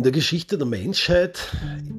In 0.00 0.04
der 0.04 0.12
Geschichte 0.12 0.56
der 0.56 0.66
Menschheit 0.66 1.38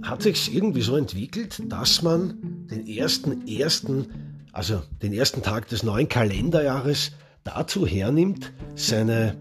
hat 0.01 0.23
sich 0.23 0.55
irgendwie 0.55 0.81
so 0.81 0.97
entwickelt, 0.97 1.61
dass 1.67 2.01
man 2.01 2.65
den 2.71 2.87
ersten 2.87 3.47
ersten, 3.47 4.07
also 4.51 4.81
den 5.03 5.13
ersten 5.13 5.43
Tag 5.43 5.67
des 5.67 5.83
neuen 5.83 6.09
Kalenderjahres 6.09 7.11
dazu 7.43 7.85
hernimmt, 7.85 8.53
seine 8.73 9.37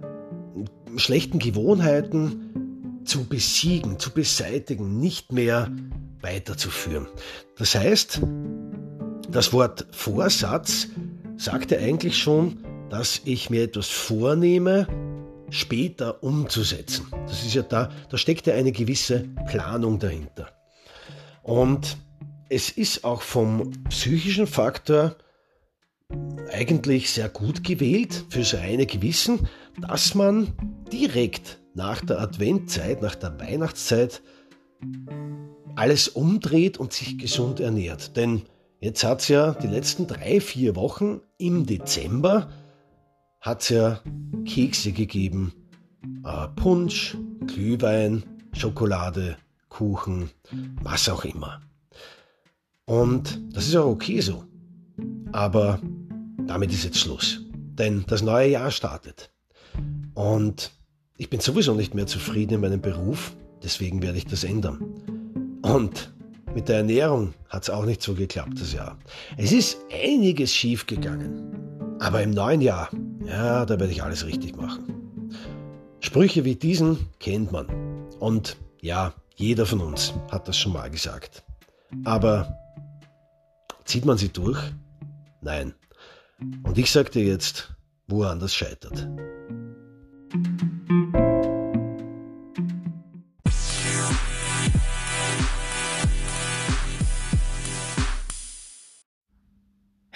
schlechten 0.97 1.39
Gewohnheiten 1.39 3.01
zu 3.07 3.25
besiegen, 3.25 3.99
zu 3.99 4.11
beseitigen, 4.11 4.99
nicht 4.99 5.33
mehr 5.33 5.73
weiterzuführen. 6.21 7.07
Das 7.57 7.75
heißt, 7.75 8.21
das 9.31 9.55
Wort 9.55 9.87
Vorsatz 9.91 10.89
sagt 11.39 11.71
ja 11.71 11.79
eigentlich 11.79 12.19
schon, 12.19 12.59
dass 12.91 13.23
ich 13.25 13.49
mir 13.49 13.63
etwas 13.63 13.89
vornehme, 13.89 14.87
später 15.51 16.23
umzusetzen. 16.23 17.07
Das 17.27 17.45
ist 17.45 17.55
ja 17.55 17.63
da, 17.63 17.91
da 18.09 18.17
steckt 18.17 18.47
ja 18.47 18.55
eine 18.55 18.73
gewisse 18.73 19.29
Planung 19.49 19.99
dahinter. 19.99 20.49
Und 21.43 21.97
es 22.49 22.71
ist 22.71 23.05
auch 23.05 23.23
vom 23.23 23.71
psychischen 23.89 24.47
Faktor 24.47 25.17
eigentlich 26.53 27.11
sehr 27.11 27.29
gut 27.29 27.63
gewählt 27.63 28.25
fürs 28.31 28.55
reine 28.55 28.87
Gewissen, 28.87 29.49
dass 29.81 30.15
man 30.15 30.53
direkt 30.93 31.61
nach 31.75 32.05
der 32.05 32.21
Adventzeit, 32.21 33.03
nach 33.03 33.15
der 33.15 33.39
Weihnachtszeit 33.39 34.23
alles 35.77 36.09
umdreht 36.09 36.79
und 36.79 36.93
sich 36.93 37.19
gesund 37.19 37.61
ernährt. 37.61 38.17
Denn 38.17 38.43
jetzt 38.81 39.05
hat 39.05 39.21
es 39.21 39.29
ja 39.29 39.53
die 39.53 39.69
letzten 39.69 40.07
drei, 40.07 40.41
vier 40.41 40.75
Wochen 40.75 41.21
im 41.39 41.67
Dezember 41.67 42.51
hat 43.41 43.63
es 43.63 43.69
ja 43.71 44.01
Kekse 44.45 44.93
gegeben, 44.93 45.53
äh, 46.25 46.49
Punsch, 46.57 47.17
Glühwein, 47.47 48.23
Schokolade, 48.53 49.37
Kuchen, 49.69 50.31
was 50.83 51.09
auch 51.09 51.25
immer. 51.25 51.61
Und 52.87 53.41
das 53.55 53.69
ist 53.69 53.77
auch 53.77 53.87
okay 53.87 54.21
so. 54.21 54.45
Aber 55.33 55.81
damit 56.47 56.73
ist 56.73 56.85
jetzt 56.85 56.99
Schluss. 56.99 57.41
Denn 57.79 58.05
das 58.09 58.23
neue 58.23 58.51
Jahr 58.51 58.71
startet. 58.71 59.31
Und 60.15 60.73
ich 61.17 61.31
bin 61.31 61.41
sowieso 61.41 61.75
nicht 61.75 61.95
mehr 61.95 62.07
zufrieden 62.07 62.55
in 62.55 62.61
meinem 62.61 62.81
Beruf, 62.81 63.37
deswegen 63.63 64.03
werde 64.03 64.19
ich 64.19 64.27
das 64.27 64.45
ändern. 64.45 64.81
Und 65.63 66.13
mit 66.55 66.69
der 66.69 66.79
Ernährung 66.79 67.33
hat 67.49 67.63
es 67.63 67.71
auch 67.71 67.85
nicht 67.85 68.03
so 68.03 68.15
geklappt 68.15 68.61
das 68.61 68.73
Jahr. 68.73 68.99
Es 69.37 69.53
ist 69.53 69.79
einiges 69.93 70.53
schief 70.55 70.87
gegangen. 70.87 71.97
Aber 72.01 72.23
im 72.23 72.31
neuen 72.31 72.61
Jahr, 72.61 72.89
ja, 73.25 73.65
da 73.67 73.79
werde 73.79 73.93
ich 73.93 74.03
alles 74.03 74.27
richtig 74.27 74.57
machen. 74.57 75.35
Sprüche 76.01 76.45
wie 76.45 76.57
diesen 76.57 77.09
kennt 77.19 77.53
man. 77.53 77.67
Und 78.19 78.57
ja, 78.81 79.15
jeder 79.37 79.67
von 79.67 79.81
uns 79.81 80.15
hat 80.31 80.49
das 80.49 80.57
schon 80.57 80.73
mal 80.73 80.91
gesagt. 80.91 81.45
Aber 82.05 82.57
zieht 83.85 84.05
man 84.05 84.19
sie 84.19 84.31
durch? 84.31 84.59
Nein. 85.41 85.75
Und 86.63 86.79
ich 86.79 86.91
sage 86.91 87.11
dir 87.11 87.25
jetzt, 87.25 87.75
woran 88.07 88.41
das 88.41 88.55
scheitert. 88.55 89.09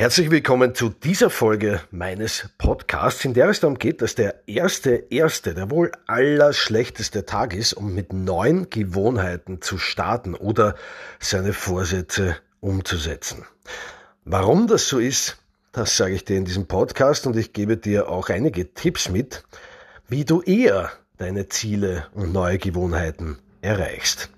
Herzlich 0.04 0.30
willkommen 0.30 0.74
zu 0.74 0.90
dieser 0.90 1.30
Folge 1.30 1.80
meines 1.90 2.50
Podcasts, 2.58 3.24
in 3.24 3.32
der 3.32 3.48
es 3.48 3.60
darum 3.60 3.78
geht, 3.78 4.02
dass 4.02 4.14
der 4.14 4.46
erste, 4.46 4.90
erste, 5.08 5.54
der 5.54 5.70
wohl 5.70 5.92
allerschlechteste 6.06 7.24
Tag 7.24 7.54
ist, 7.54 7.72
um 7.72 7.94
mit 7.94 8.12
neuen 8.12 8.68
Gewohnheiten 8.68 9.62
zu 9.62 9.78
starten 9.78 10.34
oder 10.34 10.74
seine 11.20 11.54
Vorsätze 11.54 12.36
umzusetzen. 12.60 13.46
Warum 14.26 14.66
das 14.66 14.88
so 14.88 14.98
ist, 14.98 15.38
das 15.72 15.96
sage 15.96 16.12
ich 16.12 16.26
dir 16.26 16.36
in 16.36 16.44
diesem 16.44 16.66
Podcast 16.66 17.26
und 17.26 17.34
ich 17.34 17.54
gebe 17.54 17.78
dir 17.78 18.10
auch 18.10 18.28
einige 18.28 18.74
Tipps 18.74 19.08
mit, 19.08 19.42
wie 20.06 20.26
du 20.26 20.42
eher 20.42 20.92
deine 21.16 21.48
Ziele 21.48 22.08
und 22.12 22.30
neue 22.30 22.58
Gewohnheiten 22.58 23.38
erreichst. 23.62 24.28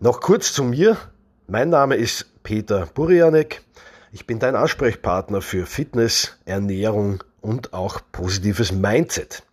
Noch 0.00 0.20
kurz 0.20 0.52
zu 0.52 0.64
mir. 0.64 0.96
Mein 1.46 1.68
Name 1.68 1.94
ist 1.94 2.42
Peter 2.42 2.86
Burianek. 2.86 3.62
Ich 4.12 4.26
bin 4.26 4.40
dein 4.40 4.56
Ansprechpartner 4.56 5.40
für 5.40 5.66
Fitness, 5.66 6.36
Ernährung 6.44 7.22
und 7.40 7.72
auch 7.72 8.00
positives 8.10 8.72
Mindset. 8.72 9.44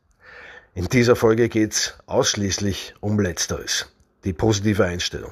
In 0.73 0.85
dieser 0.85 1.15
Folge 1.15 1.47
geht 1.47 1.73
es 1.73 1.93
ausschließlich 2.07 2.95
um 2.99 3.19
Letzteres, 3.19 3.93
die 4.23 4.33
positive 4.33 4.83
Einstellung. 4.83 5.31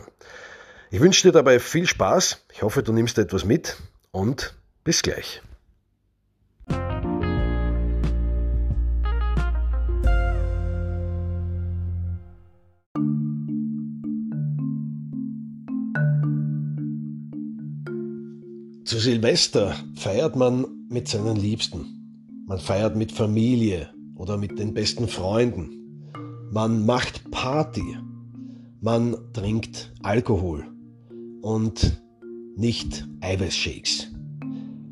Ich 0.91 0.99
wünsche 0.99 1.23
dir 1.23 1.31
dabei 1.31 1.59
viel 1.59 1.87
Spaß, 1.87 2.45
ich 2.53 2.61
hoffe 2.61 2.83
du 2.83 2.93
nimmst 2.93 3.17
etwas 3.17 3.45
mit 3.45 3.77
und 4.11 4.55
bis 4.83 5.01
gleich. 5.01 5.41
Silvester 19.05 19.75
feiert 19.93 20.35
man 20.35 20.65
mit 20.89 21.07
seinen 21.07 21.35
Liebsten. 21.35 22.41
Man 22.47 22.57
feiert 22.57 22.95
mit 22.95 23.11
Familie 23.11 23.87
oder 24.15 24.35
mit 24.35 24.57
den 24.57 24.73
besten 24.73 25.07
Freunden. 25.07 26.09
Man 26.51 26.87
macht 26.87 27.29
Party. 27.29 27.99
Man 28.81 29.15
trinkt 29.31 29.93
Alkohol 30.01 30.65
und 31.43 32.01
nicht 32.55 33.07
Eiweißshakes. 33.21 34.07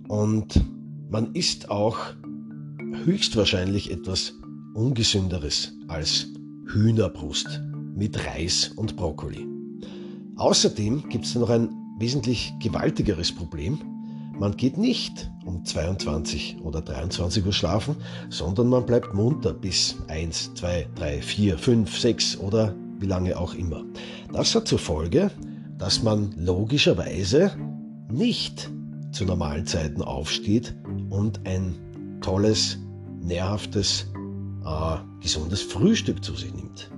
Und 0.07 0.63
man 1.09 1.33
isst 1.33 1.71
auch 1.71 1.97
höchstwahrscheinlich 3.05 3.89
etwas 3.89 4.33
Ungesünderes 4.75 5.73
als 5.87 6.27
Hühnerbrust 6.67 7.63
mit 7.95 8.27
Reis 8.27 8.73
und 8.75 8.95
Brokkoli. 8.95 9.47
Außerdem 10.35 11.09
gibt 11.09 11.25
es 11.25 11.33
noch 11.33 11.49
ein 11.49 11.69
wesentlich 11.97 12.53
gewaltigeres 12.59 13.31
Problem. 13.31 13.79
Man 14.43 14.57
geht 14.57 14.77
nicht 14.77 15.31
um 15.45 15.63
22 15.63 16.57
oder 16.65 16.81
23 16.81 17.45
Uhr 17.45 17.53
schlafen, 17.53 17.95
sondern 18.29 18.67
man 18.67 18.85
bleibt 18.85 19.13
munter 19.13 19.53
bis 19.53 19.95
1, 20.09 20.55
2, 20.55 20.89
3, 20.95 21.21
4, 21.21 21.57
5, 21.57 21.97
6 21.97 22.37
oder 22.39 22.75
wie 22.99 23.05
lange 23.05 23.39
auch 23.39 23.53
immer. 23.53 23.85
Das 24.33 24.53
hat 24.53 24.67
zur 24.67 24.79
Folge, 24.79 25.31
dass 25.77 26.03
man 26.03 26.33
logischerweise 26.37 27.51
nicht 28.11 28.69
zu 29.13 29.23
normalen 29.23 29.65
Zeiten 29.65 30.01
aufsteht 30.01 30.75
und 31.09 31.47
ein 31.47 32.19
tolles, 32.19 32.79
nährhaftes, 33.21 34.11
äh, 34.65 34.97
gesundes 35.21 35.61
Frühstück 35.61 36.21
zu 36.21 36.35
sich 36.35 36.53
nimmt. 36.53 36.91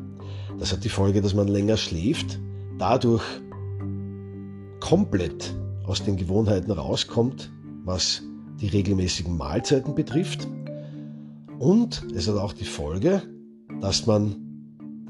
Das 0.58 0.72
hat 0.72 0.84
die 0.84 0.90
Folge, 0.90 1.22
dass 1.22 1.36
man 1.36 1.48
länger 1.48 1.78
schläft, 1.78 2.40
dadurch 2.80 3.24
komplett 4.80 5.54
aus 5.88 6.04
den 6.04 6.18
Gewohnheiten 6.18 6.72
rauskommt, 6.72 7.52
was 7.84 8.24
die 8.60 8.68
regelmäßigen 8.68 9.36
Mahlzeiten 9.38 9.96
betrifft. 9.96 10.48
Und 11.60 12.06
es 12.16 12.28
hat 12.28 12.38
auch 12.38 12.54
die 12.54 12.66
Folge, 12.66 13.22
dass 13.82 14.06
man 14.06 14.36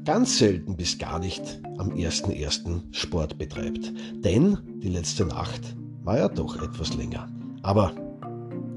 ganz 0.04 0.38
selten 0.38 0.76
bis 0.76 0.98
gar 0.98 1.18
nicht 1.18 1.60
am 1.78 1.90
1.1. 1.90 2.82
Sport 2.92 3.38
betreibt. 3.38 3.92
Denn 4.14 4.58
die 4.82 4.88
letzte 4.88 5.24
Nacht 5.24 5.76
war 6.04 6.18
ja 6.18 6.28
doch 6.28 6.62
etwas 6.62 6.94
länger. 6.94 7.28
Aber 7.62 7.92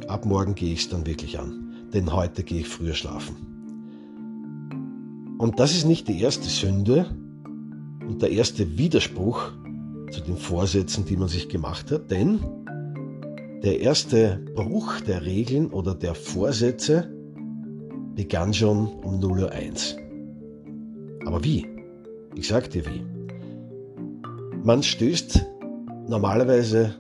ab 0.08 0.26
morgen 0.26 0.56
gehe 0.56 0.74
ich 0.74 0.82
es 0.82 0.90
dann 0.90 1.06
wirklich 1.06 1.40
an. 1.40 1.88
Denn 1.94 2.12
heute 2.12 2.44
gehe 2.44 2.62
ich 2.62 2.68
früher 2.68 2.94
schlafen. 2.96 3.36
Und 5.38 5.60
das 5.60 5.72
ist 5.72 5.86
nicht 5.86 6.08
die 6.08 6.20
erste 6.22 6.50
Sünde 6.50 7.06
und 8.08 8.22
der 8.22 8.32
erste 8.32 8.78
Widerspruch, 8.78 9.54
zu 10.12 10.22
den 10.22 10.38
Vorsätzen, 10.38 11.06
die 11.06 11.18
man 11.18 11.28
sich 11.28 11.50
gemacht 11.50 11.92
hat, 11.92 12.12
denn 12.12 12.40
der 13.64 13.80
erste 13.82 14.40
Bruch 14.56 15.02
der 15.02 15.26
Regeln 15.26 15.72
oder 15.72 15.94
der 15.94 16.16
Vorsätze 16.16 17.14
begann 18.16 18.54
schon 18.54 18.88
um 18.88 19.20
0.01 19.20 19.96
Uhr. 19.96 21.28
Aber 21.28 21.44
wie? 21.44 21.68
Ich 22.36 22.48
sag 22.48 22.70
dir 22.70 22.86
wie. 22.86 23.06
Man 24.64 24.84
stößt 24.84 25.46
normalerweise 26.08 26.96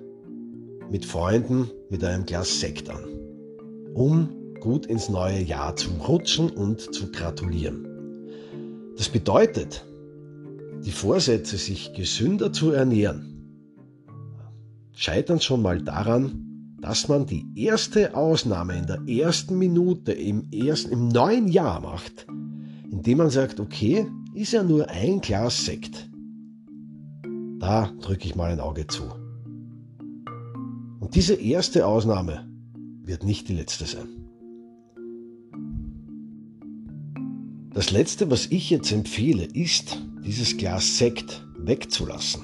mit 0.90 1.06
Freunden 1.06 1.70
mit 1.90 2.04
einem 2.04 2.26
Glas 2.26 2.60
Sekt 2.60 2.90
an, 2.90 3.06
um 3.94 4.30
gut 4.60 4.86
ins 4.86 5.10
neue 5.10 5.42
Jahr 5.42 5.76
zu 5.76 5.90
rutschen 6.08 6.50
und 6.50 6.94
zu 6.94 7.12
gratulieren. 7.12 7.88
Das 8.98 9.10
bedeutet, 9.10 9.86
die 10.86 10.92
Vorsätze, 10.92 11.58
sich 11.58 11.94
gesünder 11.94 12.54
zu 12.54 12.72
ernähren, 12.72 13.30
scheitern 14.94 15.42
schon 15.42 15.62
mal 15.62 15.82
daran, 15.82 16.76
dass 16.82 17.08
man 17.08 17.26
die 17.26 17.46
erste 17.56 18.16
Ausnahme 18.16 18.78
in 18.78 18.88
der 18.88 19.02
ersten 19.08 19.58
Minute 19.58 20.12
im, 20.14 20.50
ersten, 20.52 20.92
im 20.92 21.08
neuen 21.10 21.48
Jahr 21.48 21.82
macht, 21.82 22.26
indem 22.90 23.18
man 23.18 23.30
sagt, 23.30 23.60
okay, 23.60 24.08
ist 24.34 24.54
ja 24.54 24.64
nur 24.64 24.90
ein 24.90 25.20
Glas 25.20 25.66
Sekt. 25.66 26.10
Da 27.60 27.92
drücke 28.02 28.28
ich 28.28 28.36
mal 28.36 28.52
ein 28.52 28.62
Auge 28.62 28.88
zu. 28.88 29.04
Und 31.00 31.16
diese 31.16 31.34
erste 31.34 31.86
Ausnahme 31.86 32.48
wird 33.04 33.24
nicht 33.24 33.50
die 33.50 33.56
letzte 33.56 33.86
sein. 33.86 34.08
Das 37.74 37.92
letzte, 37.92 38.32
was 38.32 38.48
ich 38.48 38.70
jetzt 38.70 38.92
empfehle, 38.92 39.44
ist, 39.44 40.02
dieses 40.30 40.58
Glas 40.58 41.00
Sekt 41.00 41.44
wegzulassen. 41.58 42.44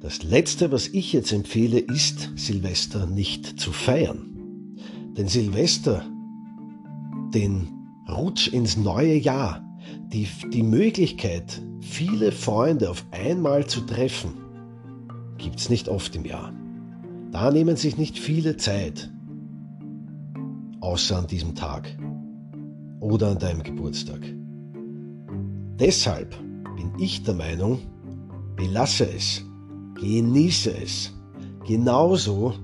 Das 0.00 0.24
letzte, 0.24 0.72
was 0.72 0.88
ich 0.88 1.12
jetzt 1.12 1.30
empfehle, 1.30 1.78
ist, 1.78 2.32
Silvester 2.34 3.06
nicht 3.06 3.60
zu 3.60 3.70
feiern. 3.70 4.74
Denn 5.16 5.28
Silvester, 5.28 6.04
den 7.32 7.68
Rutsch 8.08 8.48
ins 8.48 8.76
neue 8.76 9.14
Jahr, 9.14 9.64
die, 10.12 10.26
die 10.52 10.64
Möglichkeit, 10.64 11.62
viele 11.80 12.32
Freunde 12.32 12.90
auf 12.90 13.06
einmal 13.12 13.68
zu 13.68 13.82
treffen, 13.82 14.34
gibt 15.38 15.60
es 15.60 15.70
nicht 15.70 15.88
oft 15.88 16.16
im 16.16 16.24
Jahr. 16.24 16.52
Da 17.30 17.52
nehmen 17.52 17.76
sich 17.76 17.96
nicht 17.96 18.18
viele 18.18 18.56
Zeit, 18.56 19.12
außer 20.80 21.18
an 21.18 21.28
diesem 21.28 21.54
Tag 21.54 21.96
oder 22.98 23.28
an 23.30 23.38
deinem 23.38 23.62
Geburtstag. 23.62 24.22
Deshalb 25.78 26.34
bin 26.86 27.02
ich 27.02 27.22
der 27.22 27.34
Meinung, 27.34 27.78
belasse 28.56 29.08
es, 29.10 29.44
genieße 30.00 30.72
es, 30.82 31.12
genauso 31.66 32.54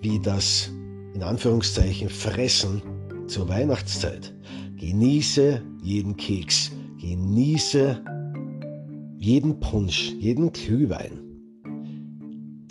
wie 0.00 0.18
das 0.18 0.70
in 1.14 1.22
Anführungszeichen 1.22 2.08
Fressen 2.08 2.82
zur 3.26 3.48
Weihnachtszeit. 3.48 4.34
Genieße 4.76 5.62
jeden 5.82 6.16
Keks, 6.16 6.72
genieße 7.00 8.02
jeden 9.18 9.60
Punsch, 9.60 10.12
jeden 10.18 10.52
Glühwein. 10.52 11.20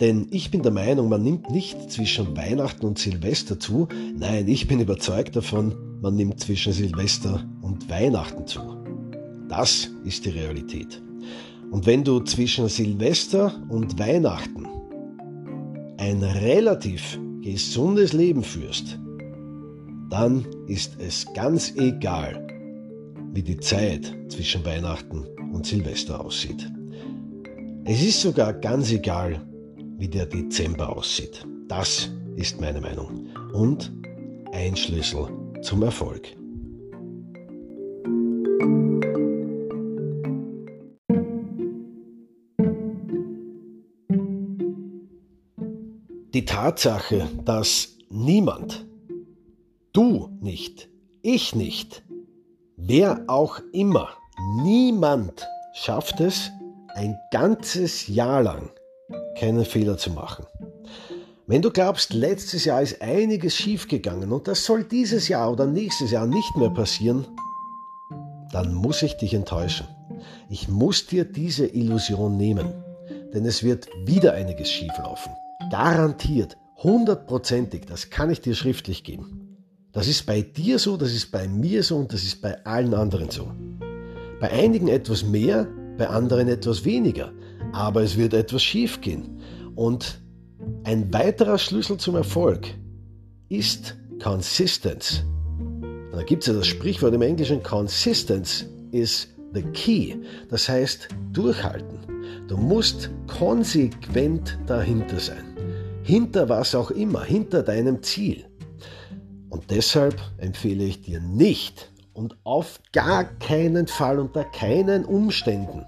Denn 0.00 0.28
ich 0.30 0.50
bin 0.50 0.62
der 0.62 0.72
Meinung, 0.72 1.08
man 1.08 1.22
nimmt 1.22 1.50
nicht 1.50 1.90
zwischen 1.90 2.36
Weihnachten 2.36 2.86
und 2.86 2.98
Silvester 2.98 3.60
zu. 3.60 3.88
Nein, 4.16 4.48
ich 4.48 4.66
bin 4.66 4.80
überzeugt 4.80 5.36
davon, 5.36 5.74
man 6.00 6.14
nimmt 6.14 6.40
zwischen 6.40 6.72
Silvester 6.72 7.46
und 7.60 7.90
Weihnachten 7.90 8.46
zu. 8.46 8.79
Das 9.50 9.90
ist 10.04 10.24
die 10.24 10.30
Realität. 10.30 11.02
Und 11.72 11.84
wenn 11.84 12.04
du 12.04 12.20
zwischen 12.20 12.68
Silvester 12.68 13.52
und 13.68 13.98
Weihnachten 13.98 14.66
ein 15.98 16.22
relativ 16.22 17.18
gesundes 17.42 18.12
Leben 18.12 18.42
führst, 18.42 18.98
dann 20.08 20.46
ist 20.68 20.92
es 20.98 21.26
ganz 21.34 21.74
egal, 21.76 22.46
wie 23.32 23.42
die 23.42 23.58
Zeit 23.58 24.16
zwischen 24.28 24.64
Weihnachten 24.64 25.26
und 25.52 25.66
Silvester 25.66 26.24
aussieht. 26.24 26.70
Es 27.84 28.02
ist 28.02 28.20
sogar 28.22 28.52
ganz 28.52 28.92
egal, 28.92 29.44
wie 29.98 30.08
der 30.08 30.26
Dezember 30.26 30.96
aussieht. 30.96 31.44
Das 31.68 32.10
ist 32.36 32.60
meine 32.60 32.80
Meinung 32.80 33.26
und 33.52 33.92
ein 34.52 34.76
Schlüssel 34.76 35.28
zum 35.62 35.82
Erfolg. 35.82 36.39
Die 46.40 46.46
Tatsache, 46.46 47.28
dass 47.44 47.98
niemand, 48.08 48.86
du 49.92 50.30
nicht, 50.40 50.88
ich 51.20 51.54
nicht, 51.54 52.02
wer 52.78 53.24
auch 53.26 53.60
immer, 53.74 54.08
niemand 54.62 55.46
schafft 55.74 56.18
es, 56.20 56.50
ein 56.94 57.18
ganzes 57.30 58.08
Jahr 58.08 58.42
lang 58.42 58.70
keinen 59.38 59.66
Fehler 59.66 59.98
zu 59.98 60.12
machen. 60.12 60.46
Wenn 61.46 61.60
du 61.60 61.70
glaubst, 61.70 62.14
letztes 62.14 62.64
Jahr 62.64 62.80
ist 62.80 63.02
einiges 63.02 63.54
schiefgegangen 63.54 64.32
und 64.32 64.48
das 64.48 64.64
soll 64.64 64.84
dieses 64.84 65.28
Jahr 65.28 65.52
oder 65.52 65.66
nächstes 65.66 66.10
Jahr 66.10 66.26
nicht 66.26 66.56
mehr 66.56 66.70
passieren, 66.70 67.26
dann 68.50 68.72
muss 68.72 69.02
ich 69.02 69.18
dich 69.18 69.34
enttäuschen. 69.34 69.86
Ich 70.48 70.68
muss 70.68 71.06
dir 71.06 71.26
diese 71.26 71.66
Illusion 71.66 72.38
nehmen, 72.38 72.72
denn 73.34 73.44
es 73.44 73.62
wird 73.62 73.88
wieder 74.06 74.32
einiges 74.32 74.70
schieflaufen. 74.70 75.32
Garantiert, 75.70 76.56
hundertprozentig, 76.82 77.86
das 77.86 78.10
kann 78.10 78.28
ich 78.28 78.40
dir 78.40 78.56
schriftlich 78.56 79.04
geben. 79.04 79.56
Das 79.92 80.08
ist 80.08 80.26
bei 80.26 80.42
dir 80.42 80.80
so, 80.80 80.96
das 80.96 81.14
ist 81.14 81.30
bei 81.30 81.46
mir 81.46 81.84
so 81.84 81.96
und 81.96 82.12
das 82.12 82.24
ist 82.24 82.42
bei 82.42 82.64
allen 82.66 82.92
anderen 82.92 83.30
so. 83.30 83.52
Bei 84.40 84.50
einigen 84.50 84.88
etwas 84.88 85.24
mehr, 85.24 85.68
bei 85.96 86.08
anderen 86.08 86.48
etwas 86.48 86.84
weniger, 86.84 87.32
aber 87.72 88.02
es 88.02 88.16
wird 88.16 88.34
etwas 88.34 88.64
schiefgehen. 88.64 89.40
Und 89.76 90.20
ein 90.82 91.12
weiterer 91.12 91.58
Schlüssel 91.58 91.98
zum 91.98 92.16
Erfolg 92.16 92.66
ist 93.48 93.96
Consistenz. 94.20 95.22
Da 96.10 96.24
gibt 96.24 96.42
es 96.42 96.48
ja 96.48 96.54
das 96.54 96.66
Sprichwort 96.66 97.14
im 97.14 97.22
Englischen, 97.22 97.62
Consistenz 97.62 98.66
is 98.90 99.28
the 99.54 99.62
key. 99.62 100.16
Das 100.48 100.68
heißt, 100.68 101.08
durchhalten. 101.32 101.98
Du 102.48 102.56
musst 102.56 103.10
konsequent 103.28 104.58
dahinter 104.66 105.20
sein 105.20 105.49
hinter 106.10 106.48
was 106.48 106.74
auch 106.74 106.90
immer, 106.90 107.22
hinter 107.22 107.62
deinem 107.62 108.02
Ziel. 108.02 108.44
Und 109.48 109.70
deshalb 109.70 110.20
empfehle 110.38 110.84
ich 110.84 111.02
dir 111.02 111.20
nicht 111.20 111.92
und 112.12 112.36
auf 112.42 112.80
gar 112.92 113.24
keinen 113.24 113.86
Fall 113.86 114.18
unter 114.18 114.44
keinen 114.44 115.04
Umständen 115.04 115.84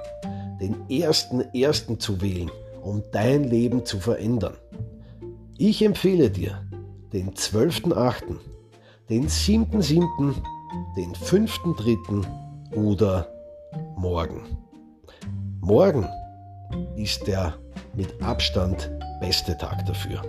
den 0.60 0.88
ersten 0.88 1.40
ersten 1.52 1.98
zu 1.98 2.20
wählen, 2.20 2.50
um 2.82 3.02
dein 3.10 3.44
Leben 3.44 3.84
zu 3.84 3.98
verändern. 3.98 4.54
Ich 5.58 5.82
empfehle 5.82 6.30
dir 6.30 6.64
den 7.12 7.32
12.8., 7.32 8.36
den 9.10 9.26
7.7., 9.26 10.34
den 10.96 11.12
5.3. 11.14 12.24
oder 12.76 13.26
morgen. 13.96 14.56
Morgen 15.60 16.08
ist 16.96 17.26
der 17.26 17.54
mit 17.94 18.22
Abstand 18.22 18.88
beste 19.22 19.56
Tag 19.56 19.86
dafür. 19.86 20.20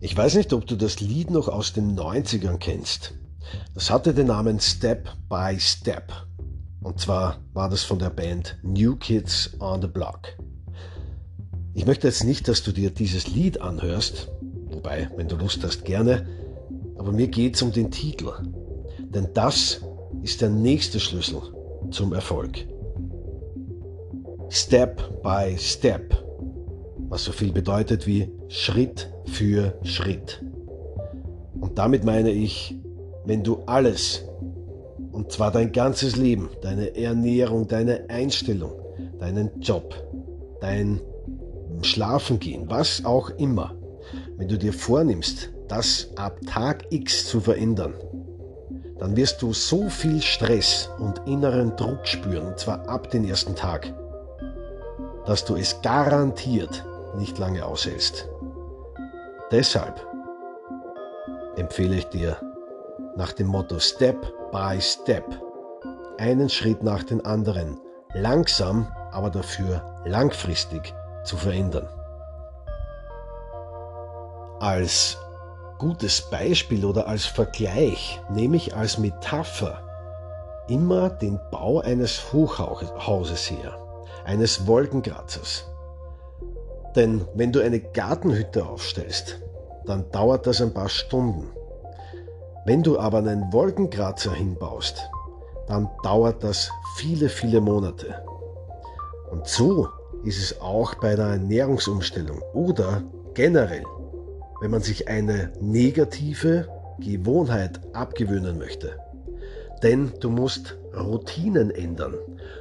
Ich 0.00 0.16
weiß 0.16 0.36
nicht, 0.36 0.52
ob 0.52 0.64
du 0.68 0.76
das 0.76 1.00
Lied 1.00 1.32
noch 1.32 1.48
aus 1.48 1.72
den 1.72 1.98
90ern 1.98 2.58
kennst. 2.58 3.14
Das 3.74 3.90
hatte 3.90 4.14
den 4.14 4.28
Namen 4.28 4.60
Step 4.60 5.08
by 5.28 5.58
Step. 5.58 6.12
Und 6.80 7.00
zwar 7.00 7.40
war 7.52 7.68
das 7.68 7.82
von 7.82 7.98
der 7.98 8.10
Band 8.10 8.56
New 8.62 8.94
Kids 8.94 9.50
on 9.58 9.82
the 9.82 9.88
Block. 9.88 10.20
Ich 11.74 11.84
möchte 11.84 12.06
jetzt 12.06 12.22
nicht, 12.22 12.46
dass 12.46 12.62
du 12.62 12.70
dir 12.70 12.90
dieses 12.90 13.26
Lied 13.26 13.60
anhörst, 13.60 14.28
wobei, 14.70 15.10
wenn 15.16 15.26
du 15.26 15.34
Lust 15.34 15.64
hast, 15.64 15.84
gerne, 15.84 16.28
aber 16.96 17.10
mir 17.10 17.26
geht 17.26 17.56
es 17.56 17.62
um 17.62 17.72
den 17.72 17.90
Titel. 17.90 18.32
Denn 19.16 19.28
das 19.32 19.80
ist 20.22 20.42
der 20.42 20.50
nächste 20.50 21.00
Schlüssel 21.00 21.40
zum 21.90 22.12
Erfolg. 22.12 22.66
Step 24.50 25.22
by 25.22 25.56
Step, 25.56 26.14
was 27.08 27.24
so 27.24 27.32
viel 27.32 27.50
bedeutet 27.50 28.06
wie 28.06 28.30
Schritt 28.48 29.10
für 29.24 29.72
Schritt. 29.84 30.44
Und 31.58 31.78
damit 31.78 32.04
meine 32.04 32.30
ich, 32.30 32.76
wenn 33.24 33.42
du 33.42 33.62
alles, 33.64 34.22
und 35.12 35.32
zwar 35.32 35.50
dein 35.50 35.72
ganzes 35.72 36.16
Leben, 36.16 36.50
deine 36.60 36.94
Ernährung, 36.94 37.66
deine 37.66 38.10
Einstellung, 38.10 38.72
deinen 39.18 39.62
Job, 39.62 39.94
dein 40.60 41.00
Schlafengehen, 41.80 42.68
was 42.68 43.02
auch 43.06 43.30
immer, 43.30 43.74
wenn 44.36 44.48
du 44.48 44.58
dir 44.58 44.74
vornimmst, 44.74 45.48
das 45.68 46.10
ab 46.16 46.38
Tag 46.46 46.84
X 46.90 47.26
zu 47.26 47.40
verändern, 47.40 47.94
dann 48.98 49.16
wirst 49.16 49.42
du 49.42 49.52
so 49.52 49.88
viel 49.88 50.22
Stress 50.22 50.90
und 50.98 51.20
inneren 51.26 51.76
Druck 51.76 52.06
spüren, 52.06 52.46
und 52.46 52.58
zwar 52.58 52.88
ab 52.88 53.10
dem 53.10 53.24
ersten 53.24 53.54
Tag, 53.54 53.92
dass 55.26 55.44
du 55.44 55.56
es 55.56 55.80
garantiert 55.82 56.84
nicht 57.16 57.38
lange 57.38 57.64
aushältst. 57.64 58.28
Deshalb 59.50 60.04
empfehle 61.56 61.96
ich 61.96 62.08
dir 62.08 62.36
nach 63.16 63.32
dem 63.32 63.48
Motto 63.48 63.78
Step 63.78 64.16
by 64.50 64.80
Step 64.80 65.24
einen 66.18 66.48
Schritt 66.48 66.82
nach 66.82 67.02
dem 67.04 67.24
anderen, 67.24 67.78
langsam, 68.14 68.86
aber 69.12 69.30
dafür 69.30 69.82
langfristig 70.04 70.94
zu 71.24 71.36
verändern. 71.36 71.88
Als 74.60 75.18
gutes 75.78 76.22
Beispiel 76.30 76.84
oder 76.84 77.06
als 77.06 77.26
Vergleich 77.26 78.20
nehme 78.30 78.56
ich 78.56 78.74
als 78.74 78.98
Metapher 78.98 79.82
immer 80.68 81.10
den 81.10 81.38
Bau 81.50 81.80
eines 81.80 82.32
Hochhauses 82.32 83.50
her, 83.50 83.78
eines 84.24 84.66
Wolkenkratzers. 84.66 85.64
Denn 86.94 87.26
wenn 87.34 87.52
du 87.52 87.60
eine 87.60 87.80
Gartenhütte 87.80 88.66
aufstellst, 88.66 89.38
dann 89.84 90.10
dauert 90.10 90.46
das 90.46 90.60
ein 90.60 90.74
paar 90.74 90.88
Stunden. 90.88 91.50
Wenn 92.64 92.82
du 92.82 92.98
aber 92.98 93.18
einen 93.18 93.52
Wolkenkratzer 93.52 94.32
hinbaust, 94.32 95.08
dann 95.68 95.88
dauert 96.02 96.42
das 96.42 96.70
viele, 96.96 97.28
viele 97.28 97.60
Monate. 97.60 98.24
Und 99.30 99.46
so 99.46 99.88
ist 100.24 100.38
es 100.38 100.60
auch 100.60 100.94
bei 100.96 101.14
der 101.14 101.26
Ernährungsumstellung 101.26 102.40
oder 102.54 103.02
generell, 103.34 103.84
wenn 104.60 104.70
man 104.70 104.82
sich 104.82 105.08
eine 105.08 105.52
negative 105.60 106.68
Gewohnheit 106.98 107.80
abgewöhnen 107.94 108.58
möchte. 108.58 108.98
Denn 109.82 110.12
du 110.20 110.30
musst 110.30 110.76
Routinen 110.96 111.70
ändern, 111.70 112.14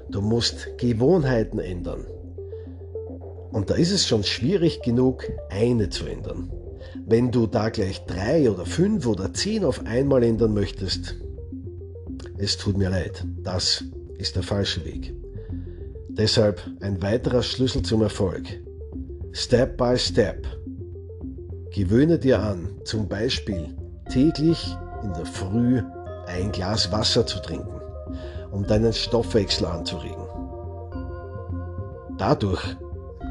du 0.10 0.22
musst 0.22 0.78
Gewohnheiten 0.78 1.60
ändern. 1.60 2.06
Und 3.52 3.70
da 3.70 3.75
ist 3.75 3.92
es 3.92 4.06
schon 4.06 4.24
schwierig 4.24 4.82
genug, 4.82 5.24
eine 5.50 5.90
zu 5.90 6.06
ändern. 6.06 6.52
Wenn 7.06 7.32
du 7.32 7.48
da 7.48 7.70
gleich 7.70 8.06
drei 8.06 8.50
oder 8.50 8.66
fünf 8.66 9.08
oder 9.08 9.34
zehn 9.34 9.64
auf 9.64 9.86
einmal 9.86 10.24
ändern 10.24 10.54
möchtest, 10.54 11.16
es 12.38 12.58
tut 12.58 12.78
mir 12.78 12.90
leid, 12.90 13.25
das 13.44 13.84
ist 14.18 14.36
der 14.36 14.44
falsche 14.44 14.84
Weg. 14.84 15.14
Deshalb 16.10 16.62
ein 16.82 17.02
weiterer 17.02 17.44
Schlüssel 17.44 17.82
zum 17.82 18.02
Erfolg. 18.02 18.44
Step 19.32 19.78
by 19.78 19.98
Step. 19.98 20.46
Gewöhne 21.75 22.17
dir 22.17 22.41
an, 22.41 22.70
zum 22.86 23.10
Beispiel 23.10 23.75
täglich 24.10 24.77
in 25.03 25.12
der 25.12 25.25
Früh 25.25 25.82
ein 26.25 26.53
Glas 26.53 26.89
Wasser 26.89 27.27
zu 27.27 27.41
trinken, 27.41 27.82
um 28.50 28.65
deinen 28.65 28.94
Stoffwechsel 28.94 29.67
anzuregen. 29.67 30.25
Dadurch 32.17 32.63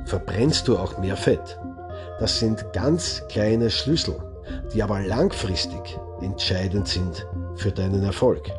verbrennst 0.05 0.69
du 0.69 0.77
auch 0.77 0.99
mehr 0.99 1.17
Fett. 1.17 1.59
Das 2.21 2.39
sind 2.39 2.71
ganz 2.75 3.23
kleine 3.31 3.71
Schlüssel, 3.71 4.17
die 4.75 4.83
aber 4.83 5.01
langfristig 5.01 5.99
entscheidend 6.21 6.87
sind 6.87 7.27
für 7.57 7.73
deinen 7.73 8.03
Erfolg. 8.03 8.51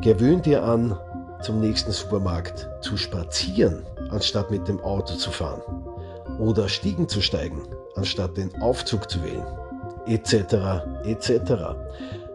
Gewöhn 0.00 0.40
dir 0.40 0.64
an, 0.64 0.98
zum 1.42 1.60
nächsten 1.60 1.92
Supermarkt 1.92 2.66
zu 2.80 2.96
spazieren, 2.96 3.84
anstatt 4.08 4.50
mit 4.50 4.66
dem 4.68 4.80
Auto 4.80 5.16
zu 5.16 5.30
fahren. 5.30 5.60
Oder 6.38 6.70
Stiegen 6.70 7.10
zu 7.10 7.20
steigen, 7.20 7.60
anstatt 8.00 8.38
den 8.38 8.62
Aufzug 8.62 9.10
zu 9.10 9.22
wählen. 9.22 9.44
Etc. 10.06 10.32
etc. 11.04 11.76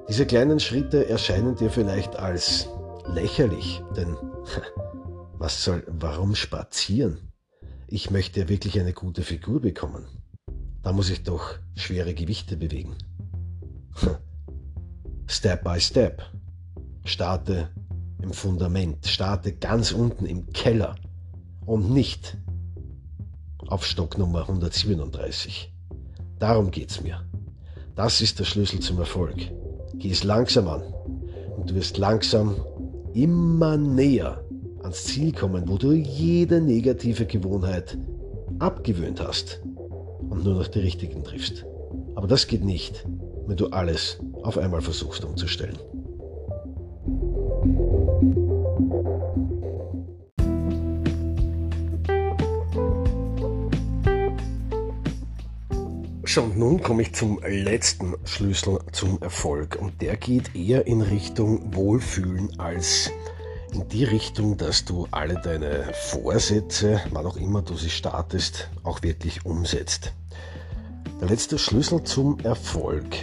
Diese 0.07 0.27
kleinen 0.27 0.59
Schritte 0.59 1.09
erscheinen 1.09 1.55
dir 1.55 1.71
vielleicht 1.71 2.15
als 2.17 2.69
lächerlich, 3.11 3.81
denn 3.97 4.15
was 5.39 5.63
soll, 5.63 5.83
warum 5.87 6.35
spazieren? 6.35 7.31
Ich 7.87 8.11
möchte 8.11 8.47
wirklich 8.47 8.79
eine 8.79 8.93
gute 8.93 9.23
Figur 9.23 9.59
bekommen. 9.59 10.05
Da 10.83 10.91
muss 10.91 11.09
ich 11.09 11.23
doch 11.23 11.55
schwere 11.75 12.13
Gewichte 12.13 12.57
bewegen. 12.57 12.95
Step 15.27 15.63
by 15.63 15.81
Step. 15.81 16.21
Starte 17.05 17.69
im 18.21 18.33
Fundament, 18.33 19.07
starte 19.07 19.55
ganz 19.55 19.91
unten 19.91 20.27
im 20.27 20.45
Keller 20.53 20.95
und 21.65 21.89
nicht 21.89 22.37
auf 23.67 23.85
Stock 23.85 24.17
Nummer 24.17 24.41
137. 24.41 25.71
Darum 26.39 26.71
geht's 26.71 27.01
mir. 27.01 27.25
Das 27.95 28.21
ist 28.21 28.39
der 28.39 28.45
Schlüssel 28.45 28.79
zum 28.79 28.99
Erfolg. 28.99 29.35
Geh 29.95 30.11
es 30.11 30.23
langsam 30.23 30.67
an 30.67 30.81
und 31.57 31.69
du 31.69 31.75
wirst 31.75 31.97
langsam 31.97 32.55
immer 33.13 33.77
näher 33.77 34.43
ans 34.83 35.05
Ziel 35.05 35.31
kommen, 35.31 35.67
wo 35.67 35.77
du 35.77 35.93
jede 35.93 36.61
negative 36.61 37.25
Gewohnheit 37.25 37.97
abgewöhnt 38.59 39.21
hast 39.21 39.61
und 40.29 40.43
nur 40.43 40.55
noch 40.55 40.67
die 40.67 40.79
richtigen 40.79 41.23
triffst. 41.23 41.65
Aber 42.15 42.27
das 42.27 42.47
geht 42.47 42.63
nicht, 42.63 43.05
wenn 43.47 43.57
du 43.57 43.67
alles 43.67 44.19
auf 44.43 44.57
einmal 44.57 44.81
versuchst 44.81 45.23
umzustellen. 45.23 45.77
So, 56.35 56.43
und 56.43 56.57
nun 56.57 56.81
komme 56.81 57.03
ich 57.03 57.13
zum 57.13 57.39
letzten 57.47 58.15
Schlüssel 58.25 58.79
zum 58.91 59.21
Erfolg. 59.21 59.77
Und 59.79 60.01
der 60.01 60.17
geht 60.17 60.53
eher 60.53 60.85
in 60.85 61.01
Richtung 61.01 61.73
Wohlfühlen 61.73 62.59
als 62.59 63.09
in 63.71 63.87
die 63.87 64.03
Richtung, 64.03 64.57
dass 64.57 64.83
du 64.83 65.07
alle 65.11 65.35
deine 65.41 65.85
Vorsätze, 65.93 66.99
wann 67.11 67.25
auch 67.25 67.37
immer 67.37 67.61
du 67.61 67.77
sie 67.77 67.89
startest, 67.89 68.69
auch 68.83 69.01
wirklich 69.01 69.45
umsetzt. 69.45 70.11
Der 71.21 71.29
letzte 71.29 71.57
Schlüssel 71.57 72.03
zum 72.03 72.37
Erfolg 72.41 73.15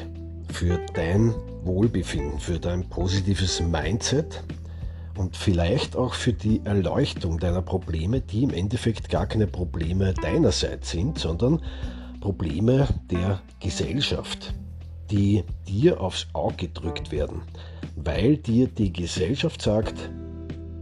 für 0.50 0.80
dein 0.94 1.34
Wohlbefinden, 1.64 2.40
für 2.40 2.58
dein 2.58 2.88
positives 2.88 3.60
Mindset 3.60 4.42
und 5.18 5.36
vielleicht 5.36 5.96
auch 5.96 6.14
für 6.14 6.32
die 6.32 6.62
Erleuchtung 6.64 7.38
deiner 7.38 7.60
Probleme, 7.60 8.22
die 8.22 8.44
im 8.44 8.54
Endeffekt 8.54 9.10
gar 9.10 9.26
keine 9.26 9.48
Probleme 9.48 10.14
deinerseits 10.14 10.92
sind, 10.92 11.18
sondern 11.18 11.60
Probleme 12.22 12.86
der 13.10 13.42
Gesellschaft, 13.58 14.54
die 15.10 15.42
dir 15.66 16.00
aufs 16.00 16.28
Auge 16.34 16.68
gedrückt 16.68 17.10
werden, 17.10 17.42
weil 17.96 18.36
dir 18.36 18.68
die 18.68 18.92
Gesellschaft 18.92 19.60
sagt, 19.60 20.08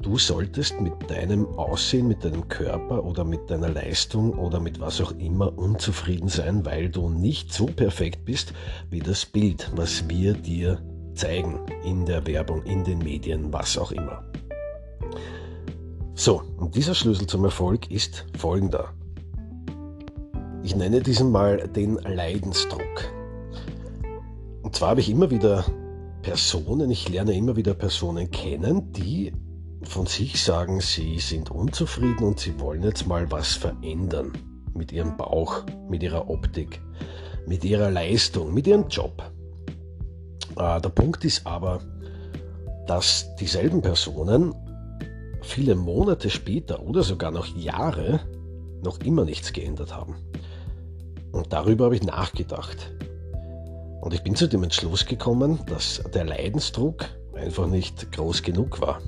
du 0.03 0.19
solltest 0.19 0.79
mit 0.83 0.93
deinem 1.09 1.47
Aussehen, 1.57 2.09
mit 2.09 2.23
deinem 2.27 2.47
Körper 2.49 3.03
oder 3.03 3.25
mit 3.25 3.49
deiner 3.49 3.71
Leistung 3.71 4.35
oder 4.35 4.61
mit 4.61 4.81
was 4.81 5.01
auch 5.01 5.13
immer 5.13 5.57
unzufrieden 5.57 6.29
sein, 6.29 6.67
weil 6.67 6.91
du 6.91 7.09
nicht 7.09 7.55
so 7.55 7.65
perfekt 7.65 8.27
bist 8.27 8.53
wie 8.91 9.01
das 9.01 9.25
Bild, 9.25 9.73
was 9.75 10.07
wir 10.11 10.35
dir 10.35 10.79
zeigen 11.15 11.59
in 11.85 12.05
der 12.05 12.27
Werbung, 12.27 12.63
in 12.65 12.85
den 12.85 12.99
Medien, 12.99 13.51
was 13.51 13.79
auch 13.79 13.93
immer. 13.93 14.23
So, 16.15 16.43
und 16.59 16.75
dieser 16.75 16.95
Schlüssel 16.95 17.27
zum 17.27 17.45
Erfolg 17.45 17.91
ist 17.91 18.27
folgender. 18.37 18.93
Ich 20.63 20.77
nenne 20.77 21.01
diesen 21.01 21.31
mal 21.31 21.69
den 21.69 21.95
Leidensdruck. 21.97 23.13
Und 24.63 24.77
zwar 24.77 24.91
habe 24.91 25.01
ich 25.01 25.09
immer 25.09 25.31
wieder 25.31 25.65
Personen, 26.23 26.91
ich 26.91 27.09
lerne 27.09 27.33
immer 27.33 27.57
wieder 27.57 27.73
Personen 27.73 28.31
kennen, 28.31 28.93
die 28.93 29.33
von 29.83 30.05
sich 30.05 30.43
sagen, 30.43 30.81
sie 30.81 31.19
sind 31.19 31.51
unzufrieden 31.51 32.25
und 32.25 32.39
sie 32.39 32.61
wollen 32.61 32.83
jetzt 32.83 33.07
mal 33.09 33.31
was 33.31 33.55
verändern 33.55 34.33
mit 34.75 34.93
ihrem 34.93 35.17
Bauch, 35.17 35.65
mit 35.89 36.03
ihrer 36.03 36.29
Optik, 36.29 36.81
mit 37.47 37.65
ihrer 37.65 37.91
Leistung, 37.91 38.53
mit 38.53 38.67
ihrem 38.67 38.89
Job. 38.89 39.23
Äh, 40.57 40.81
der 40.81 40.91
Punkt 40.91 41.25
ist 41.25 41.47
aber, 41.47 41.81
dass 42.87 43.35
dieselben 43.37 43.81
Personen 43.81 44.55
viele 45.41 45.75
Monate 45.75 46.29
später 46.29 46.83
oder 46.83 47.03
sogar 47.03 47.31
noch 47.31 47.47
Jahre 47.57 48.21
noch 48.83 49.01
immer 49.01 49.25
nichts 49.25 49.55
geändert 49.55 49.97
haben. 49.97 50.17
Und 51.33 51.53
darüber 51.53 51.87
habe 51.87 51.97
ich 51.97 52.03
nachgedacht. 52.03 52.93
Und 54.01 54.15
ich 54.15 54.23
bin 54.23 54.35
zu 54.35 54.49
dem 54.49 54.63
Entschluss 54.63 55.05
gekommen, 55.07 55.61
dass 55.67 56.03
der 56.15 56.25
Leidensdruck 56.25 57.05
einfach 57.35 57.67
nicht 57.67 58.13
groß 58.13 58.43
genug 58.43 58.81
war 58.81 59.01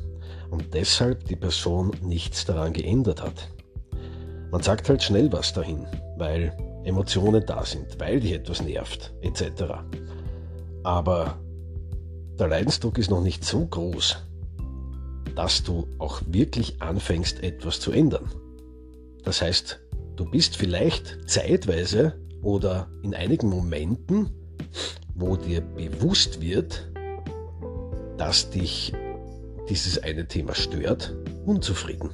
und 0.51 0.75
deshalb 0.75 1.25
die 1.25 1.37
Person 1.37 1.93
nichts 2.03 2.45
daran 2.45 2.73
geändert 2.73 3.23
hat. 3.23 3.49
Man 4.51 4.63
sagt 4.63 4.89
halt 4.89 5.03
schnell 5.03 5.33
was 5.33 5.55
dahin, 5.55 5.87
weil 6.19 6.55
Emotionen 6.85 7.45
da 7.47 7.65
sind, 7.65 7.99
weil 7.99 8.21
dich 8.21 8.33
etwas 8.33 8.63
nervt, 8.63 9.15
etc. 9.23 9.65
Aber 10.83 11.39
der 12.39 12.49
Leidensdruck 12.49 12.99
ist 12.99 13.11
noch 13.11 13.23
nicht 13.23 13.45
so 13.45 13.65
groß, 13.65 14.19
dass 15.35 15.63
du 15.63 15.87
auch 15.99 16.21
wirklich 16.27 16.83
anfängst, 16.83 17.43
etwas 17.43 17.81
zu 17.81 17.93
ändern. 17.93 18.31
Das 19.25 19.41
heißt, 19.41 19.81
Du 20.17 20.25
bist 20.27 20.57
vielleicht 20.57 21.19
zeitweise 21.29 22.15
oder 22.43 22.89
in 23.03 23.15
einigen 23.15 23.49
Momenten, 23.49 24.31
wo 25.15 25.37
dir 25.37 25.61
bewusst 25.61 26.41
wird, 26.41 26.91
dass 28.19 28.51
dich 28.51 28.93
dieses 29.69 29.99
eine 29.99 30.27
Thema 30.27 30.55
stört, 30.55 31.15
unzufrieden. 31.47 32.11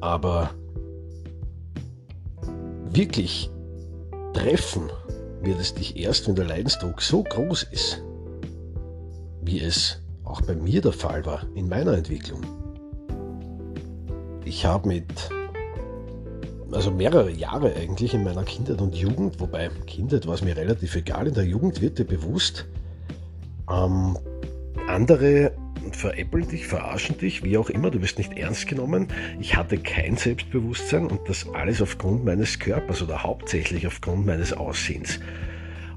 Aber 0.00 0.50
wirklich 2.90 3.50
treffen 4.32 4.90
wird 5.42 5.60
es 5.60 5.74
dich 5.74 5.96
erst, 5.96 6.28
wenn 6.28 6.36
der 6.36 6.46
Leidensdruck 6.46 7.02
so 7.02 7.22
groß 7.22 7.64
ist, 7.64 8.02
wie 9.42 9.60
es 9.60 10.00
auch 10.24 10.40
bei 10.42 10.54
mir 10.54 10.80
der 10.80 10.92
Fall 10.92 11.26
war 11.26 11.44
in 11.54 11.68
meiner 11.68 11.94
Entwicklung. 11.94 12.40
Ich 14.44 14.64
habe 14.64 14.88
mit 14.88 15.30
also 16.72 16.90
mehrere 16.90 17.30
Jahre 17.30 17.74
eigentlich 17.74 18.14
in 18.14 18.24
meiner 18.24 18.44
Kindheit 18.44 18.80
und 18.80 18.94
Jugend, 18.94 19.40
wobei 19.40 19.70
Kindheit 19.86 20.26
war 20.26 20.34
es 20.34 20.42
mir 20.42 20.56
relativ 20.56 20.94
egal, 20.96 21.26
in 21.26 21.34
der 21.34 21.44
Jugend 21.44 21.80
wird 21.80 21.98
dir 21.98 22.04
bewusst, 22.04 22.66
ähm, 23.70 24.16
andere 24.88 25.52
veräppeln 25.90 26.48
dich, 26.48 26.66
verarschen 26.66 27.18
dich, 27.18 27.42
wie 27.42 27.58
auch 27.58 27.70
immer, 27.70 27.90
du 27.90 28.00
wirst 28.00 28.18
nicht 28.18 28.36
ernst 28.38 28.68
genommen. 28.68 29.08
Ich 29.40 29.56
hatte 29.56 29.78
kein 29.78 30.16
Selbstbewusstsein 30.16 31.06
und 31.06 31.28
das 31.28 31.46
alles 31.52 31.82
aufgrund 31.82 32.24
meines 32.24 32.58
Körpers 32.58 33.02
oder 33.02 33.22
hauptsächlich 33.22 33.86
aufgrund 33.86 34.26
meines 34.26 34.52
Aussehens. 34.52 35.18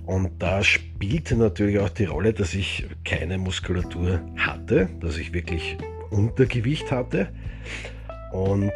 Und 0.05 0.31
da 0.39 0.63
spielte 0.63 1.35
natürlich 1.35 1.79
auch 1.79 1.89
die 1.89 2.05
Rolle, 2.05 2.33
dass 2.33 2.53
ich 2.53 2.85
keine 3.03 3.37
Muskulatur 3.37 4.21
hatte, 4.37 4.89
dass 4.99 5.17
ich 5.17 5.33
wirklich 5.33 5.77
Untergewicht 6.11 6.91
hatte. 6.91 7.29
Und 8.31 8.73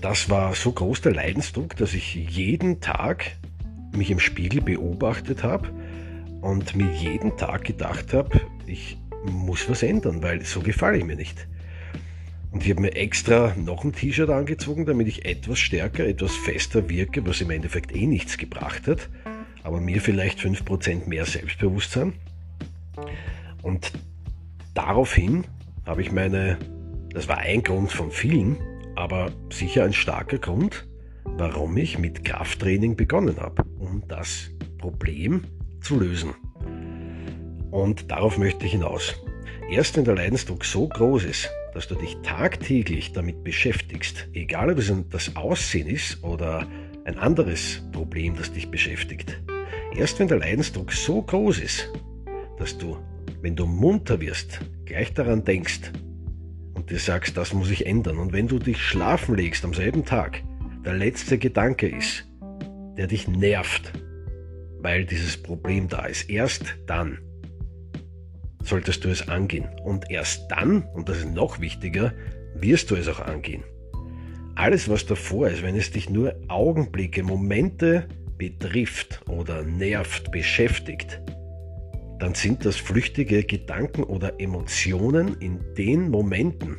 das 0.00 0.30
war 0.30 0.54
so 0.54 0.72
groß 0.72 1.02
der 1.02 1.12
Leidensdruck, 1.12 1.76
dass 1.76 1.94
ich 1.94 2.14
jeden 2.14 2.80
Tag 2.80 3.32
mich 3.94 4.10
im 4.10 4.20
Spiegel 4.20 4.62
beobachtet 4.62 5.42
habe 5.42 5.68
und 6.40 6.74
mir 6.74 6.90
jeden 6.92 7.36
Tag 7.36 7.64
gedacht 7.64 8.12
habe, 8.14 8.40
ich 8.66 8.96
muss 9.24 9.68
was 9.68 9.82
ändern, 9.82 10.22
weil 10.22 10.44
so 10.44 10.60
gefalle 10.60 10.98
ich 10.98 11.04
mir 11.04 11.16
nicht. 11.16 11.46
Und 12.50 12.64
ich 12.64 12.70
habe 12.70 12.80
mir 12.80 12.96
extra 12.96 13.54
noch 13.56 13.84
ein 13.84 13.92
T-Shirt 13.92 14.30
angezogen, 14.30 14.86
damit 14.86 15.06
ich 15.06 15.24
etwas 15.24 15.58
stärker, 15.58 16.06
etwas 16.06 16.34
fester 16.34 16.88
wirke, 16.88 17.24
was 17.26 17.40
im 17.40 17.50
Endeffekt 17.50 17.94
eh 17.94 18.06
nichts 18.06 18.38
gebracht 18.38 18.86
hat, 18.88 19.08
aber 19.62 19.80
mir 19.80 20.00
vielleicht 20.00 20.40
5% 20.40 21.06
mehr 21.08 21.26
Selbstbewusstsein. 21.26 22.14
Und 23.62 23.92
daraufhin 24.74 25.44
habe 25.86 26.02
ich 26.02 26.10
meine, 26.10 26.58
das 27.12 27.28
war 27.28 27.38
ein 27.38 27.62
Grund 27.62 27.92
von 27.92 28.10
vielen, 28.10 28.56
aber 29.00 29.32
sicher 29.50 29.84
ein 29.84 29.94
starker 29.94 30.36
Grund, 30.36 30.86
warum 31.24 31.74
ich 31.78 31.98
mit 31.98 32.22
Krafttraining 32.22 32.96
begonnen 32.96 33.38
habe, 33.38 33.64
um 33.78 34.02
das 34.08 34.50
Problem 34.76 35.44
zu 35.80 35.98
lösen. 35.98 36.34
Und 37.70 38.10
darauf 38.10 38.36
möchte 38.36 38.66
ich 38.66 38.72
hinaus. 38.72 39.14
Erst 39.70 39.96
wenn 39.96 40.04
der 40.04 40.16
Leidensdruck 40.16 40.66
so 40.66 40.86
groß 40.86 41.24
ist, 41.24 41.48
dass 41.72 41.88
du 41.88 41.94
dich 41.94 42.18
tagtäglich 42.22 43.12
damit 43.12 43.42
beschäftigst, 43.42 44.28
egal 44.34 44.70
ob 44.70 44.78
es 44.78 44.92
das 45.08 45.34
Aussehen 45.34 45.88
ist 45.88 46.22
oder 46.22 46.68
ein 47.04 47.16
anderes 47.16 47.82
Problem, 47.92 48.36
das 48.36 48.52
dich 48.52 48.70
beschäftigt, 48.70 49.40
erst 49.96 50.18
wenn 50.18 50.28
der 50.28 50.40
Leidensdruck 50.40 50.92
so 50.92 51.22
groß 51.22 51.60
ist, 51.60 51.90
dass 52.58 52.76
du, 52.76 52.98
wenn 53.40 53.56
du 53.56 53.64
munter 53.64 54.20
wirst, 54.20 54.60
gleich 54.84 55.14
daran 55.14 55.42
denkst 55.42 55.90
und 56.74 56.90
dir 56.90 56.98
sagst, 56.98 57.36
das 57.36 57.52
muss 57.52 57.70
ich 57.70 57.86
ändern. 57.86 58.18
Und 58.18 58.32
wenn 58.32 58.48
du 58.48 58.58
dich 58.58 58.80
schlafen 58.80 59.34
legst 59.36 59.64
am 59.64 59.74
selben 59.74 60.04
Tag, 60.04 60.42
der 60.84 60.94
letzte 60.94 61.38
Gedanke 61.38 61.88
ist, 61.88 62.26
der 62.96 63.06
dich 63.06 63.28
nervt, 63.28 63.92
weil 64.80 65.04
dieses 65.04 65.36
Problem 65.36 65.88
da 65.88 66.06
ist. 66.06 66.28
Erst 66.30 66.76
dann 66.86 67.18
solltest 68.62 69.04
du 69.04 69.08
es 69.08 69.28
angehen. 69.28 69.68
Und 69.84 70.10
erst 70.10 70.50
dann, 70.50 70.82
und 70.94 71.08
das 71.08 71.18
ist 71.18 71.30
noch 71.30 71.60
wichtiger, 71.60 72.12
wirst 72.54 72.90
du 72.90 72.96
es 72.96 73.08
auch 73.08 73.20
angehen. 73.20 73.62
Alles, 74.54 74.88
was 74.88 75.06
davor 75.06 75.48
ist, 75.48 75.62
wenn 75.62 75.76
es 75.76 75.90
dich 75.90 76.10
nur 76.10 76.34
Augenblicke, 76.48 77.22
Momente 77.22 78.06
betrifft 78.36 79.22
oder 79.28 79.62
nervt, 79.62 80.30
beschäftigt, 80.32 81.20
dann 82.20 82.34
sind 82.34 82.66
das 82.66 82.76
flüchtige 82.76 83.42
Gedanken 83.42 84.04
oder 84.04 84.38
Emotionen 84.38 85.38
in 85.40 85.58
den 85.74 86.10
Momenten, 86.10 86.76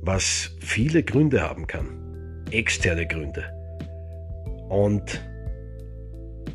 was 0.00 0.56
viele 0.60 1.02
Gründe 1.02 1.42
haben 1.42 1.66
kann, 1.66 2.44
externe 2.52 3.06
Gründe. 3.06 3.44
Und 4.68 5.20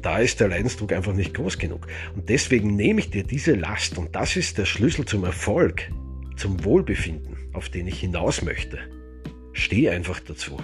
da 0.01 0.19
ist 0.19 0.39
der 0.39 0.47
Leidensdruck 0.47 0.93
einfach 0.93 1.13
nicht 1.13 1.33
groß 1.33 1.57
genug. 1.57 1.87
Und 2.15 2.29
deswegen 2.29 2.75
nehme 2.75 3.01
ich 3.01 3.09
dir 3.09 3.23
diese 3.23 3.53
Last 3.53 3.97
und 3.97 4.15
das 4.15 4.37
ist 4.37 4.57
der 4.57 4.65
Schlüssel 4.65 5.05
zum 5.05 5.25
Erfolg, 5.25 5.91
zum 6.37 6.63
Wohlbefinden, 6.63 7.37
auf 7.53 7.69
den 7.69 7.85
ich 7.87 7.99
hinaus 7.99 8.41
möchte. 8.41 8.79
Steh 9.51 9.89
einfach 9.89 10.21
dazu. 10.21 10.57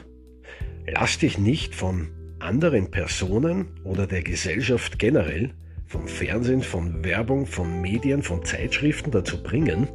Lass 0.87 1.19
dich 1.19 1.37
nicht 1.37 1.75
von 1.75 2.07
anderen 2.39 2.89
Personen 2.91 3.67
oder 3.83 4.07
der 4.07 4.23
Gesellschaft 4.23 4.97
generell, 4.97 5.53
vom 5.87 6.07
Fernsehen, 6.07 6.61
von 6.61 7.03
Werbung, 7.03 7.45
von 7.45 7.81
Medien, 7.81 8.21
von 8.21 8.43
Zeitschriften 8.43 9.11
dazu 9.11 9.41
bringen, 9.41 9.87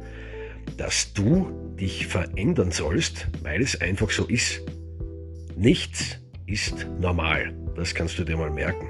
dass 0.77 1.13
du 1.13 1.75
dich 1.79 2.07
verändern 2.07 2.71
sollst, 2.71 3.27
weil 3.41 3.61
es 3.61 3.79
einfach 3.79 4.09
so 4.09 4.25
ist. 4.25 4.61
Nichts 5.55 6.19
ist 6.45 6.87
normal. 6.99 7.53
Das 7.75 7.93
kannst 7.93 8.17
du 8.19 8.23
dir 8.23 8.37
mal 8.37 8.51
merken. 8.51 8.87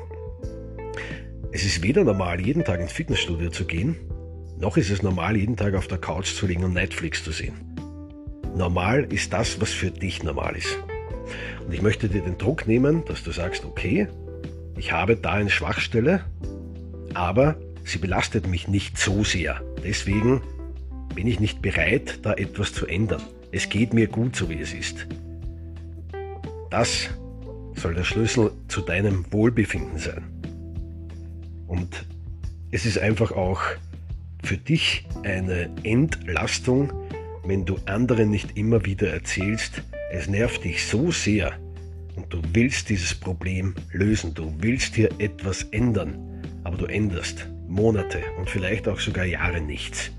Es 1.52 1.66
ist 1.66 1.84
weder 1.84 2.04
normal, 2.04 2.42
jeden 2.42 2.64
Tag 2.64 2.80
ins 2.80 2.92
Fitnessstudio 2.92 3.50
zu 3.50 3.66
gehen, 3.66 3.96
noch 4.60 4.78
ist 4.78 4.90
es 4.90 5.04
normal, 5.04 5.36
jeden 5.36 5.58
Tag 5.58 5.74
auf 5.74 5.88
der 5.88 5.98
Couch 5.98 6.34
zu 6.34 6.48
liegen 6.48 6.64
und 6.64 6.74
Netflix 6.74 7.24
zu 7.24 7.32
sehen. 7.32 7.54
Normal 8.56 9.04
ist 9.12 9.34
das, 9.34 9.60
was 9.60 9.72
für 9.72 9.92
dich 9.92 10.24
normal 10.24 10.56
ist. 10.56 10.78
Und 11.66 11.74
ich 11.74 11.82
möchte 11.82 12.08
dir 12.08 12.22
den 12.22 12.38
Druck 12.38 12.68
nehmen, 12.68 13.04
dass 13.06 13.24
du 13.24 13.32
sagst, 13.32 13.66
okay, 13.66 14.08
ich 14.78 14.92
habe 14.92 15.16
da 15.16 15.34
eine 15.34 15.50
Schwachstelle, 15.50 16.24
aber 17.16 17.56
sie 17.84 17.98
belastet 17.98 18.48
mich 18.48 18.68
nicht 18.68 18.98
so 18.98 19.24
sehr. 19.24 19.62
Deswegen 19.84 20.42
bin 21.16 21.28
ich 21.28 21.40
nicht 21.40 21.62
bereit, 21.62 22.20
da 22.24 22.34
etwas 22.34 22.74
zu 22.74 22.86
ändern. 22.86 23.22
Es 23.52 23.70
geht 23.70 23.94
mir 23.94 24.08
gut, 24.08 24.36
so 24.36 24.50
wie 24.50 24.60
es 24.60 24.74
ist. 24.74 25.08
Das 26.70 27.10
soll 27.76 27.94
der 27.94 28.04
Schlüssel 28.04 28.52
zu 28.68 28.82
deinem 28.82 29.26
Wohlbefinden 29.32 30.00
sein. 30.00 30.24
Und 31.68 32.06
es 32.72 32.86
ist 32.86 32.98
einfach 32.98 33.32
auch 33.32 33.62
für 34.44 34.58
dich 34.58 35.06
eine 35.24 35.70
Entlastung, 35.84 36.92
wenn 37.46 37.66
du 37.66 37.78
anderen 37.86 38.30
nicht 38.30 38.58
immer 38.58 38.86
wieder 38.86 39.12
erzählst, 39.12 39.84
es 40.12 40.28
nervt 40.28 40.64
dich 40.64 40.86
so 40.86 41.12
sehr 41.12 41.54
und 42.16 42.32
du 42.32 42.42
willst 42.54 42.90
dieses 42.90 43.16
Problem 43.16 43.76
lösen, 43.92 44.34
du 44.34 44.54
willst 44.60 44.96
hier 44.96 45.10
etwas 45.20 45.64
ändern, 45.72 46.18
aber 46.74 46.88
du 46.88 46.92
änderst 46.92 47.48
Monate 47.68 48.24
und 48.40 48.50
vielleicht 48.50 48.88
auch 48.88 49.00
sogar 49.00 49.26
Jahre 49.26 49.62
nichts. 49.62 50.10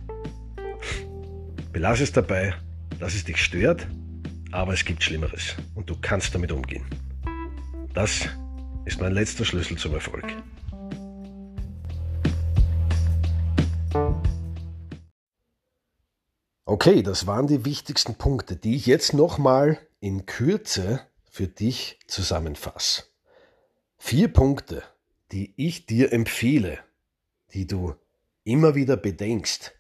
Belass 1.73 1.99
es 1.99 2.13
dabei, 2.13 2.55
dass 3.01 3.17
es 3.17 3.25
dich 3.25 3.43
stört, 3.43 3.89
aber 4.53 4.73
es 4.73 4.85
gibt 4.85 5.03
Schlimmeres 5.03 5.57
und 5.75 5.91
du 5.91 5.97
kannst 6.01 6.33
damit 6.33 6.53
umgehen. 6.53 6.85
Das 7.93 8.29
ist 8.85 9.01
mein 9.01 9.13
letzter 9.15 9.45
Schlüssel 9.45 9.77
zum 9.79 9.95
Erfolg. 9.95 10.25
Okay, 16.67 17.03
das 17.03 17.27
waren 17.27 17.49
die 17.49 17.65
wichtigsten 17.65 18.15
Punkte, 18.15 18.55
die 18.55 18.77
ich 18.77 18.87
jetzt 18.87 19.13
nochmal 19.13 19.81
in 19.99 20.25
Kürze 20.25 21.01
für 21.29 21.49
dich 21.49 21.99
zusammenfasse. 22.07 23.03
Vier 23.99 24.33
Punkte, 24.33 24.85
die 25.35 25.53
ich 25.57 25.85
dir 25.85 26.13
empfehle, 26.13 26.79
die 27.55 27.67
du 27.67 27.97
immer 28.45 28.77
wieder 28.77 28.97
bedenkst 28.97 29.75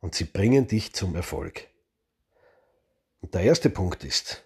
und 0.00 0.16
sie 0.16 0.24
bringen 0.24 0.66
dich 0.66 0.92
zum 0.92 1.14
Erfolg. 1.14 1.68
Und 3.20 3.34
der 3.34 3.42
erste 3.42 3.70
Punkt 3.70 4.02
ist, 4.02 4.44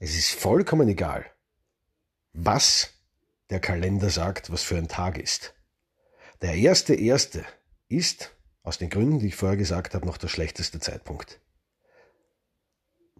es 0.00 0.18
ist 0.18 0.32
vollkommen 0.32 0.88
egal, 0.88 1.30
was 2.32 2.92
der 3.50 3.60
Kalender 3.60 4.10
sagt, 4.10 4.50
was 4.50 4.64
für 4.64 4.76
ein 4.76 4.88
Tag 4.88 5.16
ist. 5.16 5.54
Der 6.40 6.54
erste 6.54 6.96
erste 6.96 7.46
ist 7.88 8.34
aus 8.64 8.78
den 8.78 8.90
Gründen, 8.90 9.20
die 9.20 9.28
ich 9.28 9.36
vorher 9.36 9.56
gesagt 9.56 9.94
habe, 9.94 10.06
noch 10.06 10.18
der 10.18 10.26
schlechteste 10.26 10.80
Zeitpunkt. 10.80 11.40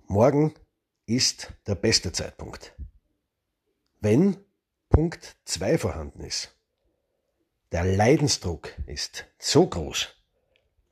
Morgen 0.08 0.52
ist 1.06 1.52
der 1.68 1.76
beste 1.76 2.10
Zeitpunkt. 2.10 2.74
Wenn 4.00 4.44
Punkt 4.92 5.36
2 5.46 5.78
vorhanden 5.78 6.22
ist, 6.22 6.54
der 7.72 7.82
Leidensdruck 7.82 8.74
ist 8.84 9.24
so 9.38 9.66
groß, 9.66 10.14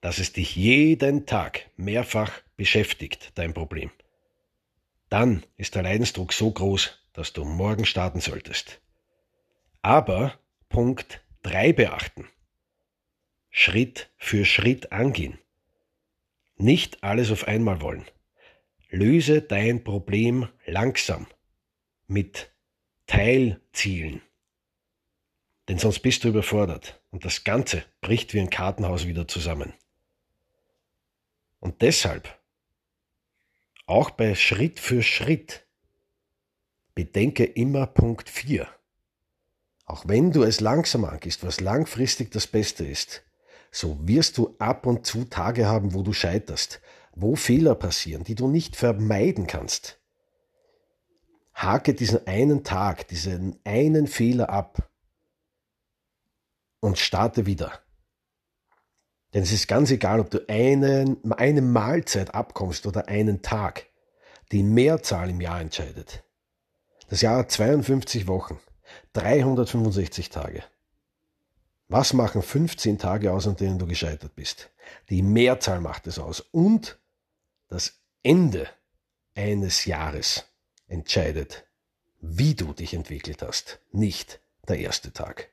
dass 0.00 0.18
es 0.18 0.32
dich 0.32 0.56
jeden 0.56 1.26
Tag 1.26 1.68
mehrfach 1.76 2.40
beschäftigt, 2.56 3.32
dein 3.34 3.52
Problem. 3.52 3.90
Dann 5.10 5.44
ist 5.58 5.74
der 5.74 5.82
Leidensdruck 5.82 6.32
so 6.32 6.50
groß, 6.50 6.98
dass 7.12 7.34
du 7.34 7.44
morgen 7.44 7.84
starten 7.84 8.20
solltest. 8.20 8.80
Aber 9.82 10.32
Punkt 10.70 11.22
3 11.42 11.74
beachten. 11.74 12.26
Schritt 13.50 14.08
für 14.16 14.46
Schritt 14.46 14.92
angehen. 14.92 15.38
Nicht 16.56 17.04
alles 17.04 17.30
auf 17.30 17.46
einmal 17.46 17.82
wollen. 17.82 18.06
Löse 18.88 19.42
dein 19.42 19.84
Problem 19.84 20.48
langsam 20.64 21.26
mit 22.06 22.49
Teilzielen. 23.10 24.22
Denn 25.66 25.78
sonst 25.78 25.98
bist 25.98 26.22
du 26.22 26.28
überfordert 26.28 27.02
und 27.10 27.24
das 27.24 27.42
Ganze 27.42 27.82
bricht 28.00 28.34
wie 28.34 28.40
ein 28.40 28.50
Kartenhaus 28.50 29.04
wieder 29.04 29.26
zusammen. 29.26 29.74
Und 31.58 31.82
deshalb, 31.82 32.38
auch 33.86 34.10
bei 34.10 34.36
Schritt 34.36 34.78
für 34.78 35.02
Schritt, 35.02 35.66
bedenke 36.94 37.44
immer 37.44 37.88
Punkt 37.88 38.30
4. 38.30 38.68
Auch 39.86 40.06
wenn 40.06 40.30
du 40.30 40.44
es 40.44 40.60
langsam 40.60 41.04
angehst, 41.04 41.44
was 41.44 41.58
langfristig 41.58 42.30
das 42.30 42.46
Beste 42.46 42.86
ist, 42.86 43.24
so 43.72 43.98
wirst 44.06 44.38
du 44.38 44.54
ab 44.60 44.86
und 44.86 45.04
zu 45.04 45.24
Tage 45.24 45.66
haben, 45.66 45.94
wo 45.94 46.04
du 46.04 46.12
scheiterst, 46.12 46.80
wo 47.10 47.34
Fehler 47.34 47.74
passieren, 47.74 48.22
die 48.22 48.36
du 48.36 48.46
nicht 48.46 48.76
vermeiden 48.76 49.48
kannst. 49.48 49.99
Hake 51.62 51.94
diesen 51.94 52.26
einen 52.26 52.64
Tag, 52.64 53.08
diesen 53.08 53.58
einen 53.64 54.06
Fehler 54.06 54.48
ab 54.48 54.88
und 56.80 56.98
starte 56.98 57.44
wieder. 57.44 57.80
Denn 59.34 59.42
es 59.42 59.52
ist 59.52 59.68
ganz 59.68 59.90
egal, 59.90 60.20
ob 60.20 60.30
du 60.30 60.48
einen, 60.48 61.18
eine 61.32 61.62
Mahlzeit 61.62 62.34
abkommst 62.34 62.86
oder 62.86 63.08
einen 63.08 63.42
Tag. 63.42 63.86
Die 64.52 64.62
Mehrzahl 64.62 65.30
im 65.30 65.40
Jahr 65.40 65.60
entscheidet. 65.60 66.24
Das 67.08 67.20
Jahr 67.20 67.38
hat 67.38 67.50
52 67.50 68.26
Wochen, 68.26 68.58
365 69.12 70.30
Tage. 70.30 70.64
Was 71.88 72.12
machen 72.12 72.42
15 72.42 72.98
Tage 72.98 73.32
aus, 73.32 73.46
an 73.46 73.56
denen 73.56 73.78
du 73.78 73.86
gescheitert 73.86 74.34
bist? 74.34 74.70
Die 75.10 75.22
Mehrzahl 75.22 75.80
macht 75.80 76.06
es 76.06 76.18
aus. 76.18 76.40
Und 76.40 76.98
das 77.68 78.00
Ende 78.22 78.68
eines 79.34 79.84
Jahres 79.84 80.49
entscheidet, 80.90 81.64
wie 82.20 82.54
du 82.54 82.72
dich 82.72 82.94
entwickelt 82.94 83.42
hast, 83.42 83.80
nicht 83.92 84.40
der 84.68 84.78
erste 84.78 85.12
Tag. 85.12 85.50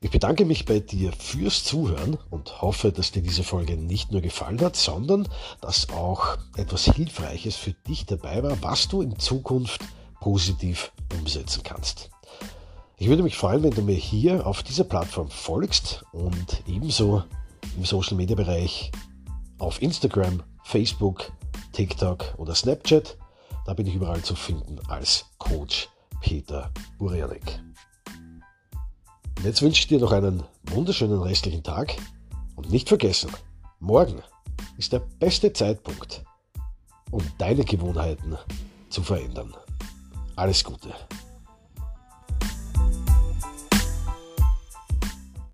Ich 0.00 0.10
bedanke 0.10 0.44
mich 0.44 0.66
bei 0.66 0.80
dir 0.80 1.12
fürs 1.12 1.64
Zuhören 1.64 2.18
und 2.30 2.60
hoffe, 2.60 2.92
dass 2.92 3.10
dir 3.10 3.22
diese 3.22 3.42
Folge 3.42 3.76
nicht 3.76 4.12
nur 4.12 4.20
gefallen 4.20 4.60
hat, 4.60 4.76
sondern 4.76 5.26
dass 5.62 5.88
auch 5.88 6.36
etwas 6.56 6.84
Hilfreiches 6.84 7.56
für 7.56 7.72
dich 7.72 8.04
dabei 8.04 8.42
war, 8.42 8.62
was 8.62 8.86
du 8.86 9.00
in 9.00 9.18
Zukunft 9.18 9.80
positiv 10.20 10.92
umsetzen 11.18 11.62
kannst. 11.64 12.10
Ich 12.96 13.08
würde 13.08 13.24
mich 13.24 13.36
freuen, 13.36 13.64
wenn 13.64 13.74
du 13.74 13.82
mir 13.82 13.96
hier 13.96 14.46
auf 14.46 14.62
dieser 14.62 14.84
Plattform 14.84 15.28
folgst 15.28 16.04
und 16.12 16.62
ebenso 16.68 17.24
im 17.76 17.84
Social 17.84 18.16
Media 18.16 18.36
Bereich 18.36 18.92
auf 19.58 19.82
Instagram, 19.82 20.44
Facebook, 20.62 21.32
TikTok 21.72 22.34
oder 22.38 22.54
Snapchat. 22.54 23.16
Da 23.66 23.74
bin 23.74 23.86
ich 23.88 23.96
überall 23.96 24.22
zu 24.22 24.36
finden 24.36 24.78
als 24.86 25.26
Coach 25.38 25.88
Peter 26.20 26.70
Burianek. 26.98 27.60
Und 29.38 29.44
jetzt 29.44 29.60
wünsche 29.60 29.80
ich 29.80 29.88
dir 29.88 29.98
noch 29.98 30.12
einen 30.12 30.44
wunderschönen 30.70 31.20
restlichen 31.20 31.64
Tag 31.64 31.96
und 32.54 32.70
nicht 32.70 32.88
vergessen, 32.88 33.30
morgen 33.80 34.22
ist 34.78 34.92
der 34.92 35.00
beste 35.00 35.52
Zeitpunkt, 35.52 36.24
um 37.10 37.22
deine 37.38 37.64
Gewohnheiten 37.64 38.38
zu 38.88 39.02
verändern. 39.02 39.52
Alles 40.36 40.62
Gute. 40.62 40.94